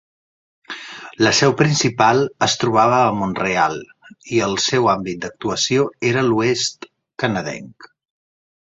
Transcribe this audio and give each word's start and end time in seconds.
La 1.25 1.33
seu 1.39 1.53
principal 1.59 2.23
es 2.47 2.57
trobava 2.63 3.03
a 3.03 3.13
Mont-real 3.19 3.77
i 4.39 4.43
el 4.49 4.59
seu 4.71 4.91
àmbit 4.97 5.21
d'actuació 5.27 5.87
era 6.15 6.29
l'oest 6.33 6.91
canadenc. 7.27 7.93